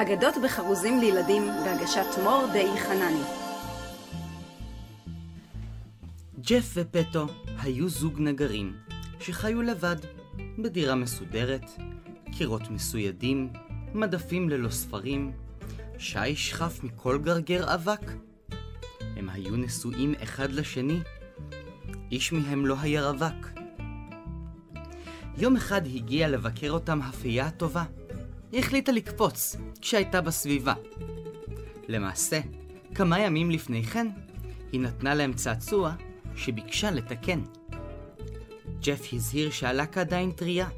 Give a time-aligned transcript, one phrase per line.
[0.00, 3.22] אגדות בחרוזים לילדים בהגשת מור דאי חנני.
[6.40, 7.26] ג'ף ופטו
[7.58, 8.76] היו זוג נגרים
[9.20, 9.96] שחיו לבד,
[10.58, 11.70] בדירה מסודרת,
[12.32, 13.52] קירות מסוידים,
[13.94, 15.32] מדפים ללא ספרים,
[15.98, 18.12] שיש חף מכל גרגר אבק.
[19.16, 21.00] הם היו נשואים אחד לשני,
[22.10, 23.48] איש מהם לא היה רווק.
[25.38, 27.84] יום אחד הגיעה לבקר אותם הפייה הטובה.
[28.52, 30.74] היא החליטה לקפוץ כשהייתה בסביבה.
[31.88, 32.40] למעשה,
[32.94, 34.06] כמה ימים לפני כן,
[34.72, 35.92] היא נתנה להם צעצוע
[36.36, 37.40] שביקשה לתקן.
[38.80, 40.68] ג'ף הזהיר שהלקה עדיין טריה,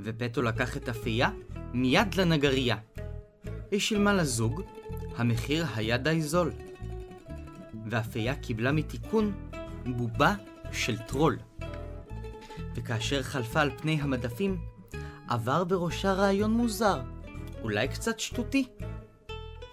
[0.00, 1.30] ופטו לקח את הפייה
[1.72, 2.76] מיד לנגרייה.
[3.70, 4.62] היא שילמה לזוג,
[5.16, 6.52] המחיר היה די זול.
[7.86, 9.32] והפייה קיבלה מתיקון
[9.86, 10.34] בובה
[10.72, 11.38] של טרול.
[12.74, 14.58] וכאשר חלפה על פני המדפים,
[15.28, 17.00] עבר בראשה רעיון מוזר,
[17.62, 18.66] אולי קצת שטותי.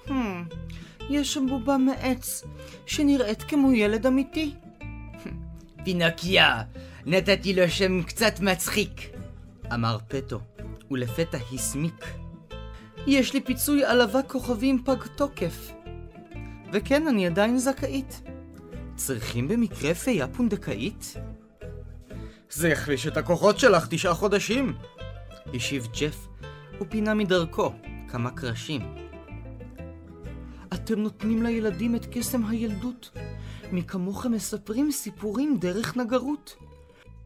[0.05, 0.12] Hmm,
[1.09, 2.44] יש שם בובה מעץ,
[2.86, 4.55] שנראית כמו ילד אמיתי.
[5.83, 6.61] פינוקיה,
[7.05, 9.11] נתתי לו שם קצת מצחיק.
[9.73, 10.39] אמר פטו,
[10.92, 12.05] ולפתע הסמיק.
[13.08, 15.72] יש לי פיצוי על אבק כוכבים פג תוקף.
[16.73, 18.22] וכן, אני עדיין זכאית.
[18.95, 21.14] צריכים במקרה פייה פונדקאית?
[22.52, 24.73] זה יחליש את הכוחות שלך תשעה חודשים!
[25.53, 26.28] השיב ג'ף,
[26.81, 27.72] ופינה מדרכו
[28.08, 28.81] כמה קרשים.
[30.73, 33.11] אתם נותנים לילדים את קסם הילדות.
[33.72, 36.55] מי כמוכם מספרים סיפורים דרך נגרות.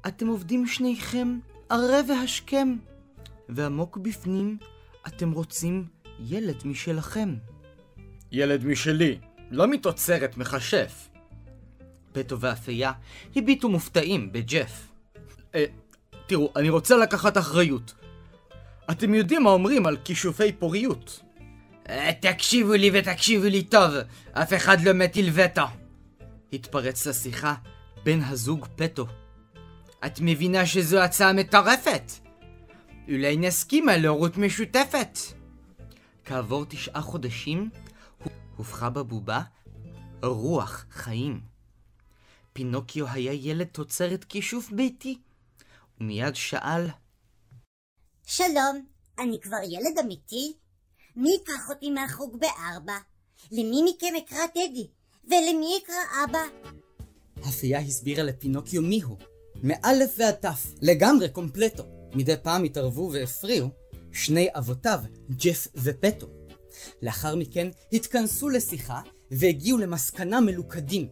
[0.08, 2.76] אתם עובדים שניכם ערב והשכם,
[3.50, 4.58] ועמוק בפנים
[5.08, 5.86] אתם רוצים
[6.20, 7.36] ילד משלכם.
[8.32, 9.18] ילד משלי,
[9.52, 11.10] לא מתוצרת מכשף.
[12.12, 12.92] פטו ואפייה
[13.36, 14.88] הביטו מופתעים בג'ף.
[15.56, 15.66] אה,
[16.28, 17.94] תראו, אני רוצה לקחת אחריות.
[18.92, 21.22] אתם יודעים מה אומרים על כישופי פוריות.
[21.90, 23.94] אה, תקשיבו לי ותקשיבו לי טוב,
[24.34, 25.62] אף אחד לא מטיל וטו.
[26.54, 27.56] התפרץ לשיחה
[28.04, 29.08] בן הזוג פטו.
[30.06, 32.12] את מבינה שזו הצעה מטרפת?
[33.08, 35.18] אולי נסכים על הורות משותפת.
[36.26, 37.70] כעבור תשעה חודשים,
[38.56, 39.42] הופכה בבובה
[40.24, 41.40] רוח חיים.
[42.54, 45.18] פינוקיו היה ילד תוצרת כישוף ביתי,
[46.02, 46.88] ומיד שאל,
[48.26, 48.86] שלום,
[49.20, 50.54] אני כבר ילד אמיתי?
[51.16, 52.94] מי ייקח אותי מהחוג בארבע?
[53.52, 54.88] למי מכם אקרא טדי?
[55.24, 55.96] ולמי אקרא
[56.26, 56.72] אבא?
[57.44, 59.18] הפייה הסבירה לפינוקיו מיהו,
[59.64, 61.84] מאלף ועד תף, לגמרי קומפלטו.
[62.14, 63.70] מדי פעם התערבו והפריעו
[64.12, 66.28] שני אבותיו, ג'ף ופטו.
[67.02, 69.02] לאחר מכן התכנסו לשיחה
[69.32, 71.08] והגיעו למסקנה מלוכדים,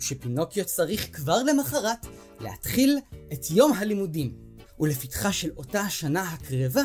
[0.00, 2.06] שפינוקיו צריך כבר למחרת
[2.40, 2.98] להתחיל
[3.32, 4.47] את יום הלימודים.
[4.80, 6.82] ולפתחה של אותה השנה הקרבה,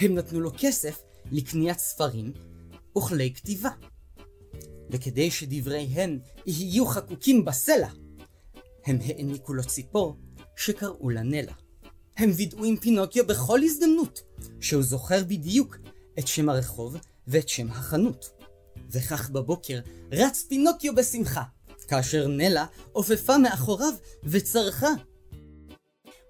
[0.00, 2.32] הם נתנו לו כסף לקניית ספרים
[2.98, 3.70] וכלי כתיבה.
[4.90, 7.88] וכדי שדבריהם יהיו חקוקים בסלע,
[8.84, 10.16] הם העניקו לו ציפור
[10.56, 11.52] שקראו לה נלה.
[12.16, 14.20] הם וידאו עם פינוקיו בכל הזדמנות
[14.60, 15.76] שהוא זוכר בדיוק
[16.18, 18.30] את שם הרחוב ואת שם החנות.
[18.90, 19.80] וכך בבוקר
[20.12, 21.42] רץ פינוקיו בשמחה,
[21.88, 23.92] כאשר נלה עופפה מאחוריו
[24.24, 24.90] וצרחה.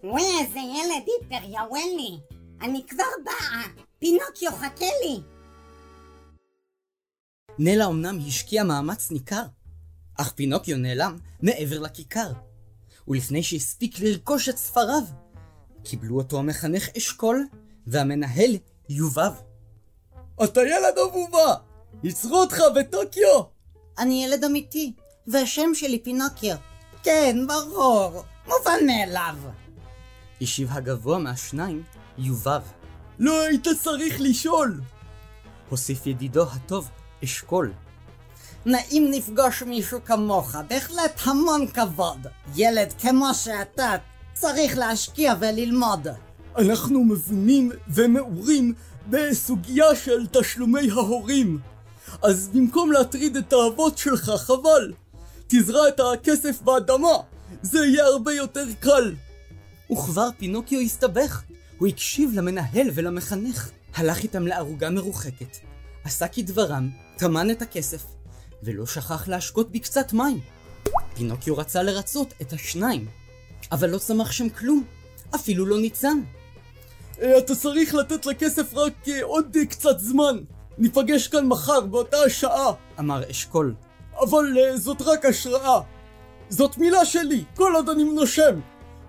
[0.06, 2.19] וואי, איזה ילד היפר, יאוולי!
[2.60, 3.62] אני כבר באה!
[3.98, 5.20] פינוקיו, חכה לי!
[7.59, 9.42] נלה אמנם השקיע מאמץ ניכר,
[10.20, 12.32] אך פינוקיו נעלם מעבר לכיכר.
[13.09, 15.03] ולפני שהספיק לרכוש את ספריו,
[15.84, 17.47] קיבלו אותו המחנך אשכול
[17.86, 18.56] והמנהל
[18.88, 19.32] יובב.
[20.44, 21.54] אתה ילד אבובה!
[22.03, 23.42] ייצרו אותך בטוקיו!
[23.98, 24.92] אני ילד אמיתי,
[25.26, 26.56] והשם שלי פינוקיו.
[27.03, 29.36] כן, ברור, מובן מאליו.
[30.44, 31.82] השיב הגבוה מהשניים,
[32.19, 32.60] יובב.
[33.19, 34.81] לא היית צריך לשאול!
[35.69, 36.91] הוסיף ידידו הטוב,
[37.25, 37.72] אשכול.
[38.66, 42.27] נעים לפגוש מישהו כמוך, בהחלט המון כבוד.
[42.56, 43.94] ילד כמו שאתה
[44.33, 46.06] צריך להשקיע וללמוד.
[46.59, 48.75] אנחנו מבינים ומעורים
[49.10, 51.59] בסוגיה של תשלומי ההורים.
[52.22, 54.92] אז במקום להטריד את האבות שלך, חבל.
[55.47, 57.16] תזרע את הכסף באדמה,
[57.63, 59.15] זה יהיה הרבה יותר קל.
[59.99, 61.43] וכבר פינוקיו הסתבך.
[61.79, 63.71] הוא הקשיב למנהל ולמחנך.
[63.95, 65.57] הלך איתם לערוגה מרוחקת,
[66.05, 68.05] עשה כדברם, טמן את הכסף,
[68.63, 70.41] ולא שכח להשקות בקצת מים.
[71.15, 73.07] פינוקיו רצה לרצות את השניים,
[73.73, 74.85] אבל לא צמח שם כלום,
[75.35, 76.21] אפילו לא ניצן.
[77.23, 80.39] אה, אתה צריך לתת לכסף רק אה, עוד אה, קצת זמן.
[80.79, 82.73] ניפגש כאן מחר באותה השעה.
[82.99, 83.75] אמר אשכול.
[84.21, 84.45] אבל
[84.75, 85.81] זאת רק השראה.
[86.49, 88.61] זאת מילה שלי, כל עוד אני נושם.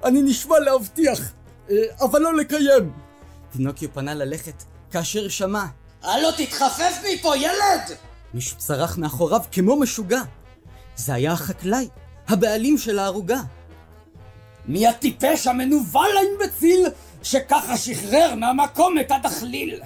[0.03, 1.31] אני נשבע להבטיח,
[2.01, 2.91] אבל לא לקיים.
[3.51, 5.65] פינוקיו פנה ללכת, כאשר שמע,
[6.03, 7.97] הלו תתחפף מפה, ילד!
[8.33, 10.21] מישהו צרח מאחוריו כמו משוגע.
[10.95, 11.87] זה היה החקלאי,
[12.27, 13.41] הבעלים של הערוגה.
[14.65, 16.85] מי הטיפש המנוול האימבציל
[17.23, 19.81] שככה שחרר מהמקום את הדחליל?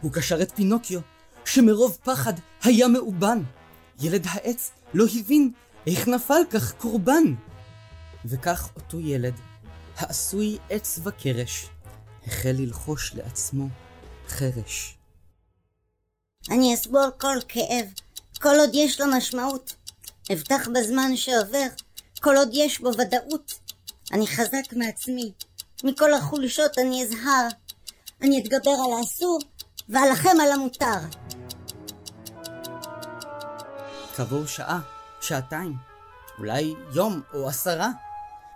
[0.00, 1.00] הוא קשר את פינוקיו,
[1.44, 2.32] שמרוב פחד
[2.62, 3.42] היה מאובן.
[4.00, 5.50] ילד העץ לא הבין
[5.86, 7.24] איך נפל כך קורבן.
[8.24, 9.34] וכך אותו ילד,
[9.96, 11.68] העשוי עץ וקרש,
[12.26, 13.68] החל ללחוש לעצמו
[14.28, 14.98] חרש.
[16.50, 17.86] אני אסבול כל כאב,
[18.40, 19.74] כל עוד יש לו משמעות.
[20.32, 21.66] אבטח בזמן שעובר,
[22.20, 23.54] כל עוד יש בו ודאות.
[24.12, 25.32] אני חזק מעצמי,
[25.84, 27.48] מכל החולשות אני אזהר.
[28.22, 29.38] אני אתגבר על האסור,
[29.88, 31.18] ואלחם על המותר.
[34.16, 34.80] כעבור שעה,
[35.20, 35.74] שעתיים,
[36.38, 37.90] אולי יום או עשרה,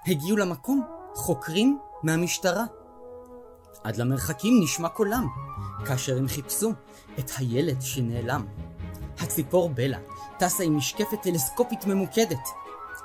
[0.07, 0.83] הגיעו למקום
[1.15, 2.65] חוקרים מהמשטרה.
[3.85, 5.27] עד למרחקים נשמע קולם,
[5.87, 6.73] כאשר הם חיפשו
[7.19, 8.47] את הילד שנעלם.
[9.21, 9.99] הציפור בלה
[10.39, 12.49] טסה עם משקפת טלסקופית ממוקדת,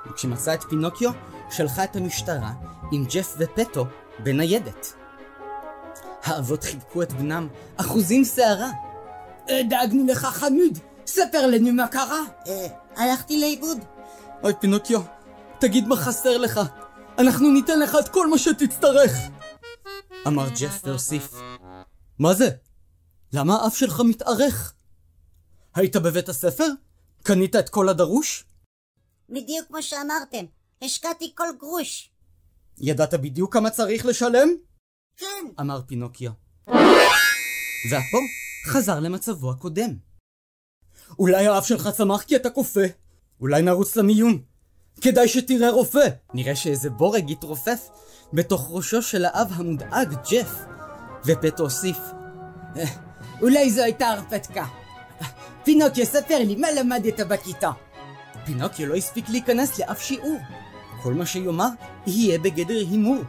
[0.06, 1.10] וכשמצאה את פינוקיו,
[1.50, 2.52] שלחה את המשטרה
[2.92, 3.86] עם ג'ף ופטו
[4.18, 4.94] בניידת.
[6.24, 8.70] האבות חיבקו את בנם, אחוזים שערה.
[9.68, 12.20] דאגנו לך חמוד, ספר לנו מה קרה.
[12.46, 12.66] אה,
[12.96, 13.78] הלכתי לאיבוד.
[14.42, 15.00] אוי פינוקיו,
[15.58, 16.60] תגיד מה חסר לך.
[17.18, 19.12] אנחנו ניתן לך את כל מה שתצטרך.
[20.26, 21.34] אמר ג'ף והוסיף,
[22.18, 22.48] מה זה?
[23.32, 24.74] למה האף שלך מתארך?
[25.74, 26.66] היית בבית הספר?
[27.22, 28.44] קנית את כל הדרוש?
[29.28, 30.44] בדיוק כמו שאמרתם,
[30.82, 32.10] השקעתי כל גרוש.
[32.78, 34.48] ידעת בדיוק כמה צריך לשלם?
[35.16, 36.30] כן, אמר פינוקיו.
[37.90, 38.18] ואפו
[38.66, 39.96] חזר למצבו הקודם.
[41.18, 42.86] אולי האף שלך צמח כי אתה קופא.
[43.40, 44.42] אולי נרוץ למיון.
[45.00, 46.08] כדאי שתראה רופא.
[46.34, 47.88] נראה שאיזה בורג התרופף
[48.32, 50.54] בתוך ראשו של האב המודאג ג'ף,
[51.24, 51.98] ופטו הוסיף,
[53.42, 54.64] אולי זו הייתה הרפתקה.
[55.64, 57.70] פינוקיו, ספר לי, מה למדת בכיתה?
[58.44, 60.38] פינוקיו לא הספיק להיכנס לאף שיעור.
[61.02, 61.68] כל מה שיאמר
[62.06, 63.22] יהיה בגדר הימור.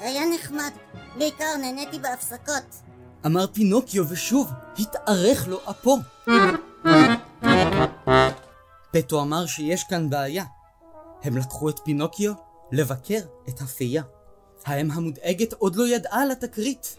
[0.00, 0.70] היה נחמד.
[1.18, 2.82] בעיקר נהניתי בהפסקות.
[3.26, 5.98] אמר פינוקיו ושוב התארך לו אפו.
[8.90, 10.44] פטו אמר שיש כאן בעיה.
[11.24, 12.32] הם לקחו את פינוקיו
[12.72, 14.02] לבקר את הפייה.
[14.64, 16.96] האם המודאגת עוד לא ידעה על התקרית,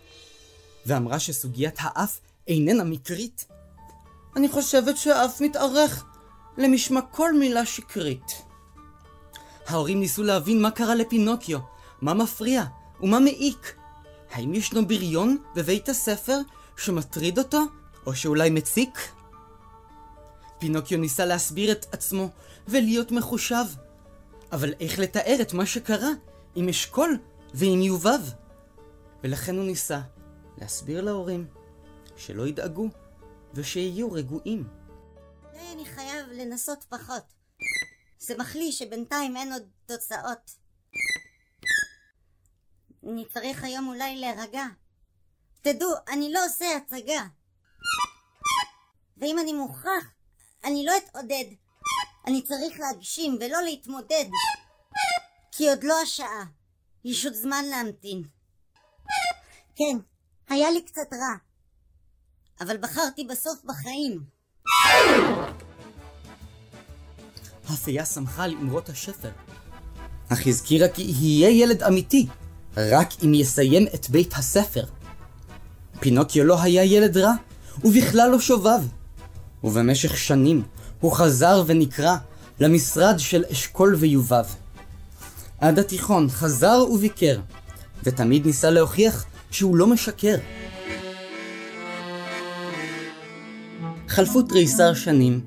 [0.85, 3.45] ואמרה שסוגיית האף איננה מקרית.
[4.35, 6.05] אני חושבת שהאף מתארך
[6.57, 8.41] למשמע כל מילה שקרית.
[9.67, 11.59] ההורים ניסו להבין מה קרה לפינוקיו,
[12.01, 12.63] מה מפריע
[13.01, 13.75] ומה מעיק.
[14.31, 16.39] האם ישנו בריון בבית הספר
[16.77, 17.61] שמטריד אותו,
[18.05, 19.11] או שאולי מציק?
[20.59, 22.29] פינוקיו ניסה להסביר את עצמו
[22.67, 23.65] ולהיות מחושב.
[24.51, 26.11] אבל איך לתאר את מה שקרה
[26.55, 27.17] עם אשכול
[27.53, 28.19] ועם יובב?
[29.23, 30.01] ולכן הוא ניסה
[30.57, 31.47] להסביר להורים
[32.17, 32.89] שלא ידאגו
[33.53, 34.67] ושיהיו רגועים.
[35.43, 37.23] אולי אני חייב לנסות פחות.
[38.19, 40.51] זה מחליא שבינתיים אין עוד תוצאות.
[43.03, 44.65] אני צריך היום אולי להירגע.
[45.61, 47.25] תדעו, אני לא עושה הצגה.
[49.17, 50.05] ואם אני מוכרח,
[50.63, 51.45] אני לא אתעודד.
[52.27, 54.25] אני צריך להגשים ולא להתמודד.
[55.51, 56.45] כי עוד לא השעה.
[57.05, 58.23] יש עוד זמן להמתין.
[59.75, 59.97] כן,
[60.49, 61.35] היה לי קצת רע.
[62.61, 64.23] אבל בחרתי בסוף בחיים.
[67.69, 69.29] הפייה שמחה על אמרות השפר,
[70.29, 72.27] אך הזכירה כי יהיה ילד אמיתי,
[72.77, 74.85] רק אם יסיים את בית הספר.
[75.99, 77.33] פינוקיו לא היה ילד רע,
[77.83, 78.79] ובכלל לא שובב.
[79.63, 80.63] ובמשך שנים
[81.05, 82.15] הוא חזר ונקרא
[82.59, 84.45] למשרד של אשכול ויובב.
[85.61, 87.39] עד התיכון חזר וביקר,
[88.03, 90.35] ותמיד ניסה להוכיח שהוא לא משקר.
[94.07, 95.41] חלפו תריסר שנים,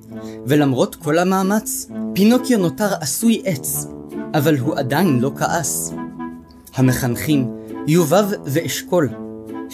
[0.47, 3.87] ולמרות כל המאמץ, פינוקיו נותר עשוי עץ,
[4.35, 5.93] אבל הוא עדיין לא כעס.
[6.75, 7.51] המחנכים,
[7.87, 9.09] יובב ואשכול,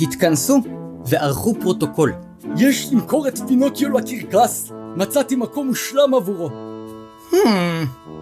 [0.01, 0.61] התכנסו
[1.07, 2.13] וערכו פרוטוקול.
[2.57, 4.74] יש למכור את פינוקיו לקרקס.
[4.97, 6.51] מצאתי מקום מושלם עבורו.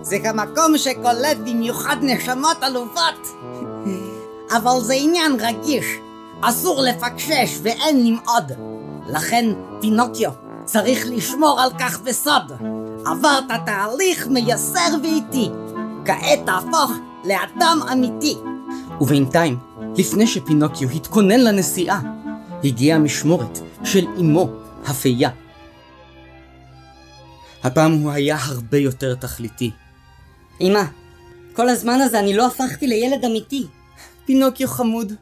[0.03, 3.37] זה גם מקום שקולט במיוחד נשמות עלובות.
[4.57, 5.87] אבל זה עניין רגיש,
[6.41, 8.53] אסור לפקשש ואין למעוד.
[9.09, 9.45] לכן,
[9.81, 10.31] פינוקיו,
[10.65, 12.53] צריך לשמור על כך בסוד.
[13.07, 15.51] עברת תהליך מייסר ואיטי.
[16.05, 16.93] כעת תהפוך
[17.25, 18.37] לאדם אמיתי.
[19.01, 19.59] ובינתיים,
[19.97, 22.01] לפני שפינוקיו התכונן לנסיעה,
[22.65, 24.49] הגיעה המשמורת של אמו,
[24.87, 25.31] הפייה.
[27.63, 29.71] הפעם הוא היה הרבה יותר תכליתי.
[30.61, 30.83] אמא,
[31.53, 33.67] כל הזמן הזה אני לא הפכתי לילד אמיתי.
[34.27, 35.13] פינוקיו חמוד,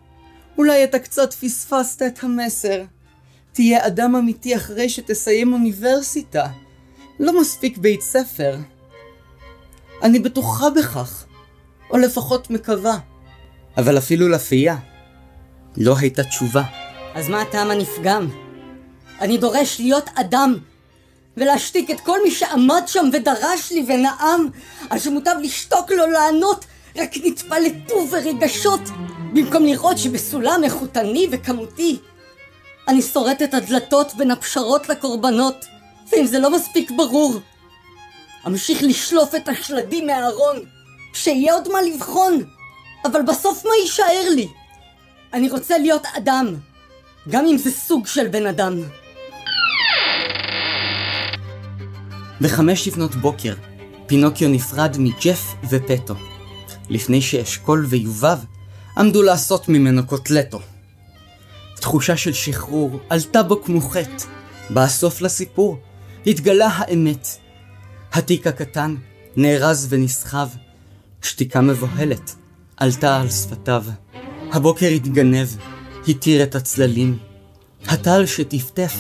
[0.59, 2.83] אולי אתה קצת פספסת את המסר.
[3.53, 6.47] תהיה אדם אמיתי אחרי שתסיים אוניברסיטה.
[7.21, 8.57] לא מספיק בית ספר.
[10.03, 11.25] אני בטוחה בכך,
[11.91, 12.99] או לפחות מקווה.
[13.77, 14.77] אבל אפילו לפייה
[15.77, 16.63] לא הייתה תשובה.
[17.15, 18.29] אז מה הטעם הנפגם?
[19.21, 20.59] אני דורש להיות אדם,
[21.37, 24.49] ולהשתיק את כל מי שעמד שם ודרש לי ונאם,
[24.91, 26.65] על שמוטב לשתוק לו לענות,
[26.97, 28.81] רק נטפל לטוב ורגשות,
[29.33, 31.99] במקום לראות שבסולם איכותני וכמותי.
[32.89, 35.65] אני שורט את הדלתות בין הפשרות לקורבנות,
[36.13, 37.41] ואם זה לא מספיק ברור,
[38.47, 40.57] אמשיך לשלוף את השלדים מהארון,
[41.15, 42.45] שיהיה עוד מה לבחון,
[43.05, 44.49] אבל בסוף מה יישאר לי?
[45.33, 46.55] אני רוצה להיות אדם,
[47.29, 48.83] גם אם זה סוג של בן אדם.
[52.41, 53.55] בחמש לפנות בוקר,
[54.07, 56.15] פינוקיו נפרד מג'ף ופטו,
[56.89, 58.39] לפני שאשכול ויובב
[58.99, 60.61] עמדו לעשות ממנו קוטלטו.
[61.75, 64.25] תחושה של שחרור עלתה בו כמו חטא.
[64.71, 65.79] בסוף לסיפור
[66.27, 67.29] התגלה האמת.
[68.13, 68.97] התיק הקטן
[69.37, 70.49] נארז ונסחב.
[71.23, 72.35] שתיקה מבוהלת
[72.77, 73.85] עלתה על שפתיו.
[74.53, 75.49] הבוקר התגנב,
[76.09, 77.19] התיר את הצללים.
[77.87, 78.95] הטל שטפטף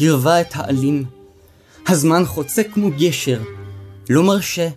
[0.00, 1.19] הרווה את העלים.
[1.88, 3.42] הזמן חוצה כמו גשר,
[4.10, 4.68] לא מרשה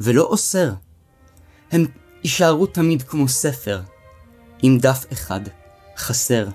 [0.00, 0.72] ולא אוסר.
[1.72, 1.86] הם
[2.24, 3.80] יישארו תמיד כמו ספר,
[4.62, 5.40] עם דף אחד
[5.96, 6.46] חסר.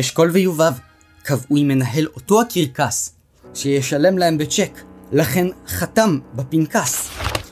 [0.00, 0.72] אשכול ויובב
[1.22, 3.14] קבעו עם מנהל אותו הקרקס,
[3.54, 4.80] שישלם להם בצ'ק,
[5.12, 7.10] לכן חתם בפנקס.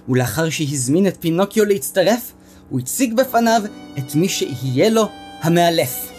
[0.09, 2.33] ולאחר שהזמין את פינוקיו להצטרף,
[2.69, 3.63] הוא הציג בפניו
[3.99, 5.09] את מי שיהיה לו
[5.41, 6.13] המאלף.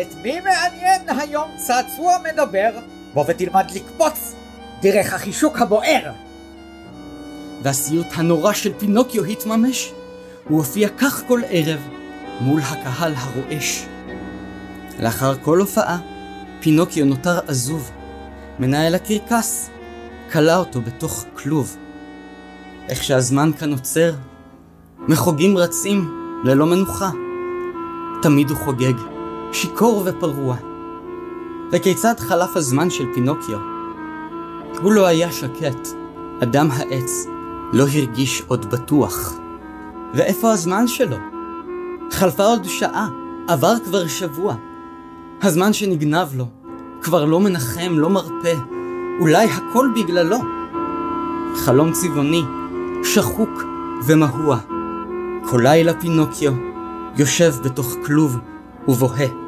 [0.00, 2.93] את מי מעניין היום צעצוע מדבר?
[3.14, 4.34] בוא ותלמד לקפוץ
[4.82, 6.12] דרך החישוק הבוער.
[7.62, 9.92] והסיוט הנורא של פינוקיו התממש.
[10.48, 11.80] הוא הופיע כך כל ערב
[12.40, 13.86] מול הקהל הרועש.
[15.00, 15.98] לאחר כל הופעה,
[16.60, 17.90] פינוקיו נותר עזוב.
[18.58, 19.70] מנהל הקרקס
[20.32, 21.76] כלא אותו בתוך כלוב.
[22.88, 24.14] איך שהזמן כאן עוצר,
[25.08, 26.10] מחוגים רצים
[26.44, 27.10] ללא מנוחה.
[28.22, 28.94] תמיד הוא חוגג,
[29.52, 30.73] שיכור ופרוע.
[31.72, 33.58] וכיצד חלף הזמן של פינוקיו?
[34.80, 35.88] הוא לא היה שקט,
[36.42, 37.26] אדם העץ
[37.72, 39.34] לא הרגיש עוד בטוח.
[40.14, 41.16] ואיפה הזמן שלו?
[42.10, 43.08] חלפה עוד שעה,
[43.48, 44.54] עבר כבר שבוע.
[45.42, 46.46] הזמן שנגנב לו,
[47.02, 48.54] כבר לא מנחם, לא מרפא,
[49.20, 50.38] אולי הכל בגללו.
[51.56, 52.42] חלום צבעוני,
[53.04, 53.64] שחוק
[54.06, 54.58] ומהוע.
[55.50, 56.52] כל לילה פינוקיו
[57.16, 58.38] יושב בתוך כלוב
[58.88, 59.43] ובוהה.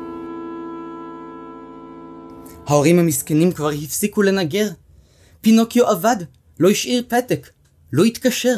[2.66, 4.68] ההורים המסכנים כבר הפסיקו לנגר.
[5.40, 6.16] פינוקיו עבד,
[6.60, 7.50] לא השאיר פתק,
[7.92, 8.56] לא התקשר.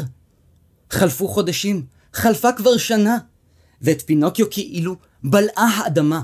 [0.91, 3.19] חלפו חודשים, חלפה כבר שנה,
[3.83, 6.23] ואת פינוקיו כאילו בלעה האדמה.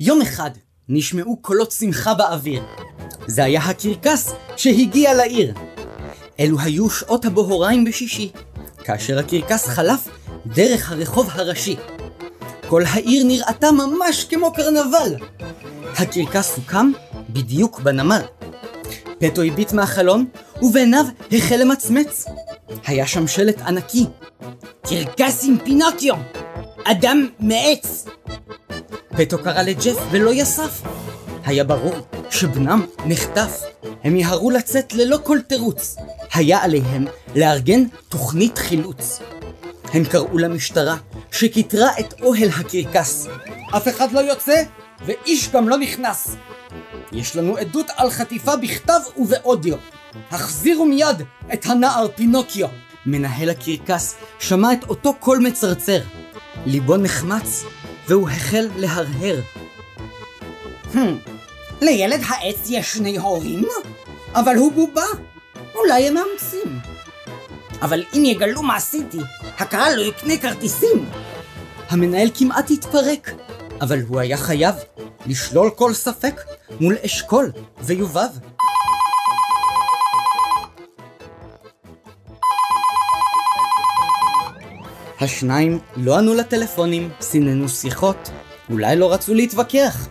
[0.00, 0.50] יום אחד
[0.88, 2.62] נשמעו קולות שמחה באוויר.
[3.26, 5.54] זה היה הקרקס שהגיע לעיר.
[6.40, 8.32] אלו היו שעות הבוהריים בשישי,
[8.84, 10.08] כאשר הקרקס חלף
[10.46, 11.76] דרך הרחוב הראשי.
[12.68, 15.16] כל העיר נראתה ממש כמו קרנבל.
[15.98, 16.92] הקרקס הוקם
[17.30, 18.20] בדיוק בנמל.
[19.18, 20.26] פטו הביט מהחלון,
[20.62, 22.24] ובעיניו החל למצמץ.
[22.86, 24.06] היה שם שלט ענקי.
[24.82, 26.14] קרקס עם פינוקיו!
[26.84, 28.06] אדם מעץ!
[29.08, 30.82] פטו קרא לג'ף ולא יסף.
[31.44, 31.94] היה ברור
[32.30, 33.62] שבנם נחטף.
[34.04, 35.96] הם יהרו לצאת ללא כל תירוץ.
[36.34, 39.18] היה עליהם לארגן תוכנית חילוץ.
[39.92, 40.96] הם קראו למשטרה,
[41.32, 43.26] שכיתרה את אוהל הקרקס.
[43.76, 44.62] אף אחד לא יוצא,
[45.04, 46.36] ואיש גם לא נכנס.
[47.12, 49.76] יש לנו עדות על חטיפה בכתב ובאודיו.
[50.30, 51.22] החזירו מיד
[51.52, 52.68] את הנער פינוקיו.
[53.06, 55.98] מנהל הקרקס שמע את אותו קול מצרצר.
[56.66, 57.64] ליבו נחמץ,
[58.08, 59.40] והוא החל להרהר.
[61.80, 63.64] לילד העץ יש שני הורים?
[64.34, 65.06] אבל הוא בובה.
[65.74, 66.78] אולי הם מאמצים.
[67.82, 69.18] אבל אם יגלו מה עשיתי,
[69.58, 71.08] הקהל לא יקנה כרטיסים.
[71.88, 73.30] המנהל כמעט התפרק,
[73.80, 74.74] אבל הוא היה חייב
[75.26, 76.40] לשלול כל ספק
[76.80, 78.28] מול אשכול ויובב.
[85.20, 88.30] השניים לא ענו לטלפונים, סיננו שיחות,
[88.70, 90.08] אולי לא רצו להתווכח.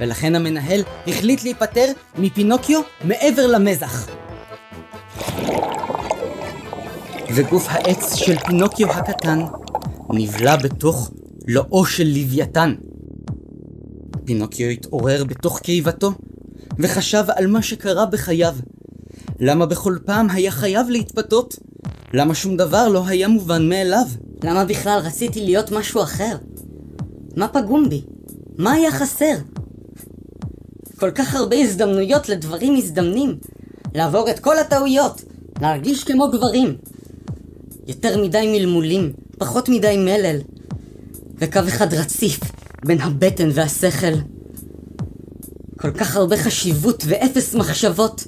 [0.00, 1.86] ולכן המנהל החליט להיפטר
[2.18, 4.08] מפינוקיו מעבר למזח.
[7.34, 9.40] וגוף העץ של פינוקיו הקטן
[10.10, 11.10] נבלע בתוך
[11.48, 12.74] לואו של לוויתן.
[14.24, 16.12] פינוקיו התעורר בתוך קיבתו,
[16.78, 18.54] וחשב על מה שקרה בחייו.
[19.40, 21.56] למה בכל פעם היה חייב להתפתות?
[22.14, 24.06] למה שום דבר לא היה מובן מאליו?
[24.44, 26.36] למה בכלל רציתי להיות משהו אחר?
[27.36, 28.02] מה פגום בי?
[28.58, 29.34] מה היה חסר?
[30.96, 33.36] כל כך הרבה הזדמנויות לדברים מזדמנים.
[33.94, 35.22] לעבור את כל הטעויות,
[35.60, 36.76] להרגיש כמו גברים.
[37.86, 40.38] יותר מדי מלמולים, פחות מדי מלל.
[41.42, 42.40] וקו אחד רציף
[42.84, 44.12] בין הבטן והשכל.
[45.78, 48.24] כל כך הרבה חשיבות ואפס מחשבות.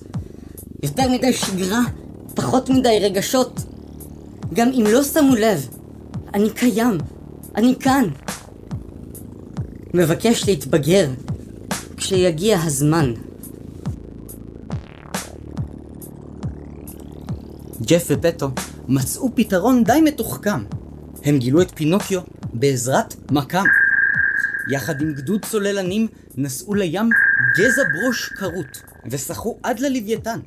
[0.83, 1.81] יותר מדי שגרה,
[2.35, 3.61] פחות מדי רגשות.
[4.55, 5.69] גם אם לא שמו לב,
[6.35, 6.99] אני קיים,
[7.57, 8.05] אני כאן.
[9.95, 11.11] מבקש להתבגר
[11.97, 13.13] כשיגיע הזמן.
[17.83, 18.49] ג'ף ופטו
[18.89, 20.65] מצאו פתרון די מתוחכם.
[21.25, 22.21] הם גילו את פינוקיו
[22.55, 23.65] בעזרת מכ"ם.
[24.71, 26.07] יחד עם גדוד צוללנים
[26.37, 27.11] נסעו לים
[27.57, 30.41] גזע ברוש כרות וסחו עד ללוויתן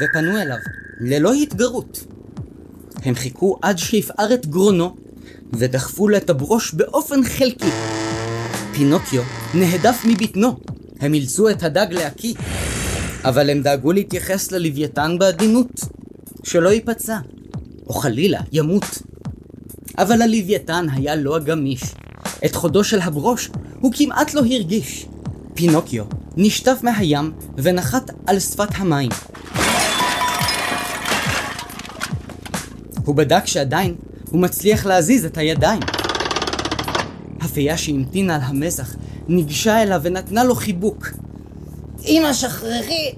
[0.00, 0.58] ופנו אליו
[1.00, 2.04] ללא התגרות.
[3.02, 4.96] הם חיכו עד שיפער את גרונו
[5.52, 7.70] ודחפו לו את הברוש באופן חלקי.
[8.72, 9.22] פינוקיו
[9.54, 10.60] נהדף מבטנו,
[11.00, 12.34] הם אילצו את הדג להקיא,
[13.24, 15.80] אבל הם דאגו להתייחס ללוויתן בעדינות,
[16.44, 17.18] שלא ייפצע,
[17.86, 19.11] או חלילה ימות.
[19.98, 21.82] אבל הלוויתן היה לא הגמיש.
[22.44, 25.06] את חודו של הברוש הוא כמעט לא הרגיש.
[25.54, 26.04] פינוקיו
[26.36, 29.10] נשטף מהים ונחת על שפת המים.
[33.04, 33.94] הוא בדק שעדיין
[34.30, 35.80] הוא מצליח להזיז את הידיים.
[37.40, 38.94] הפייה שהמתינה על המזח
[39.28, 41.08] ניגשה אליו ונתנה לו חיבוק.
[42.04, 43.14] אמא שחררי,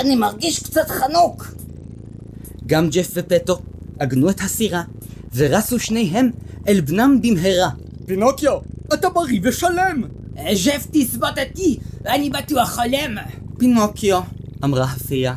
[0.00, 1.54] אני מרגיש קצת חנוק.
[2.66, 3.58] גם ג'ף ופטו
[3.98, 4.82] עגנו את הסירה
[5.34, 6.30] ורצו שניהם
[6.68, 7.70] אל בנם במהרה.
[8.06, 8.58] פינוקיו,
[8.94, 10.02] אתה בריא ושלם!
[10.54, 13.14] ז'ף תסבוט אותי, אני בטוח חולם.
[13.58, 14.20] פינוקיו,
[14.64, 15.34] אמרה הפייה,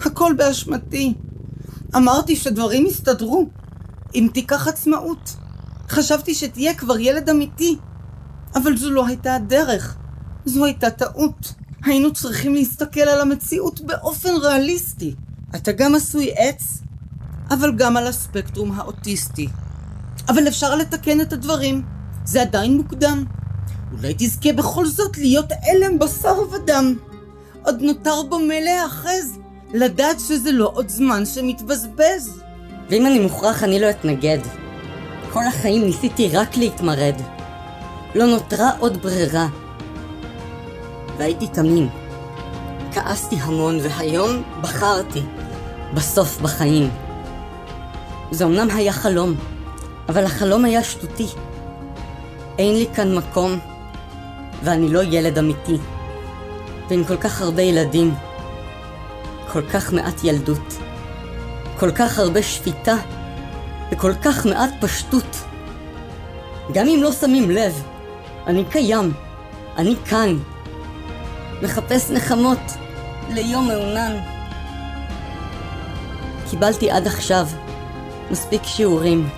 [0.00, 1.14] הכל באשמתי.
[1.96, 3.48] אמרתי שדברים יסתדרו,
[4.14, 5.36] אם תיקח עצמאות.
[5.88, 7.76] חשבתי שתהיה כבר ילד אמיתי,
[8.54, 9.96] אבל זו לא הייתה הדרך.
[10.44, 11.54] זו הייתה טעות.
[11.84, 15.14] היינו צריכים להסתכל על המציאות באופן ריאליסטי.
[15.54, 16.82] אתה גם עשוי עץ,
[17.50, 19.48] אבל גם על הספקטרום האוטיסטי.
[20.28, 21.82] אבל אפשר לתקן את הדברים.
[22.24, 23.24] זה עדיין מוקדם.
[23.92, 26.94] אולי תזכה בכל זאת להיות אלם בשר ודם.
[27.64, 29.38] עוד נותר במה להיאחז,
[29.74, 32.40] לדעת שזה לא עוד זמן שמתבזבז.
[32.90, 34.38] ואם אני מוכרח, אני לא אתנגד.
[35.32, 37.14] כל החיים ניסיתי רק להתמרד.
[38.14, 39.46] לא נותרה עוד ברירה.
[41.18, 41.88] והייתי תמים.
[42.92, 45.22] כעסתי המון, והיום בחרתי.
[45.94, 47.09] בסוף בחיים.
[48.30, 49.34] זה אמנם היה חלום,
[50.08, 51.26] אבל החלום היה שטותי.
[52.58, 53.58] אין לי כאן מקום,
[54.62, 55.76] ואני לא ילד אמיתי.
[56.88, 58.14] בין כל כך הרבה ילדים,
[59.52, 60.74] כל כך מעט ילדות,
[61.78, 62.96] כל כך הרבה שפיטה,
[63.92, 65.36] וכל כך מעט פשטות.
[66.72, 67.82] גם אם לא שמים לב,
[68.46, 69.12] אני קיים,
[69.76, 70.38] אני כאן.
[71.62, 72.60] מחפש נחמות
[73.30, 74.16] ליום מעונן.
[76.50, 77.46] קיבלתי עד עכשיו
[78.30, 79.28] מספיק שיעורים.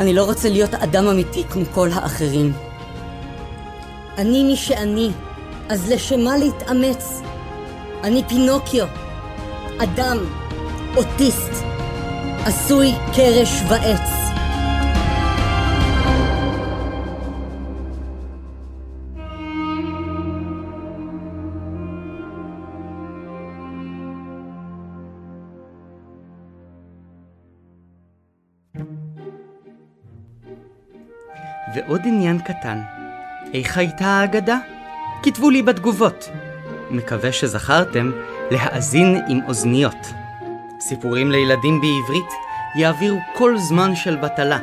[0.00, 2.52] אני לא רוצה להיות אדם אמיתי כמו כל האחרים.
[4.18, 5.10] אני מי שאני,
[5.68, 7.22] אז לשם מה להתאמץ?
[8.04, 8.86] אני פינוקיו,
[9.78, 10.18] אדם,
[10.96, 11.52] אוטיסט,
[12.44, 14.27] עשוי קרש ועץ.
[31.74, 32.82] ועוד עניין קטן,
[33.54, 34.58] איך הייתה האגדה?
[35.22, 36.28] כתבו לי בתגובות.
[36.90, 38.10] מקווה שזכרתם
[38.50, 40.12] להאזין עם אוזניות.
[40.80, 42.30] סיפורים לילדים בעברית
[42.76, 44.58] יעבירו כל זמן של בטלה.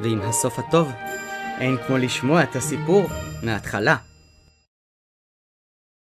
[0.00, 0.92] ועם הסוף הטוב,
[1.58, 3.08] אין כמו לשמוע את הסיפור
[3.42, 3.96] מההתחלה.